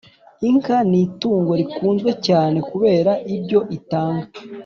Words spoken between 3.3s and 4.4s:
ibyo itanga